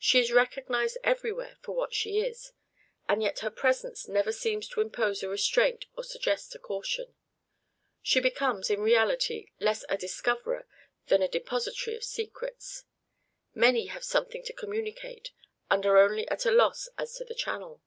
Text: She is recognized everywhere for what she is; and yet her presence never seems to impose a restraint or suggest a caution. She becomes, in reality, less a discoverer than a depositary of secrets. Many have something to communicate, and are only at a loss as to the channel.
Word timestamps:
She 0.00 0.18
is 0.18 0.32
recognized 0.32 0.98
everywhere 1.04 1.56
for 1.62 1.76
what 1.76 1.94
she 1.94 2.18
is; 2.18 2.50
and 3.08 3.22
yet 3.22 3.38
her 3.38 3.52
presence 3.52 4.08
never 4.08 4.32
seems 4.32 4.66
to 4.66 4.80
impose 4.80 5.22
a 5.22 5.28
restraint 5.28 5.86
or 5.96 6.02
suggest 6.02 6.52
a 6.56 6.58
caution. 6.58 7.14
She 8.02 8.18
becomes, 8.18 8.68
in 8.68 8.80
reality, 8.80 9.52
less 9.60 9.84
a 9.88 9.96
discoverer 9.96 10.66
than 11.06 11.22
a 11.22 11.28
depositary 11.28 11.96
of 11.96 12.02
secrets. 12.02 12.82
Many 13.54 13.86
have 13.86 14.02
something 14.02 14.42
to 14.42 14.52
communicate, 14.52 15.30
and 15.70 15.86
are 15.86 15.98
only 15.98 16.26
at 16.26 16.44
a 16.46 16.50
loss 16.50 16.88
as 16.98 17.14
to 17.18 17.24
the 17.24 17.36
channel. 17.36 17.80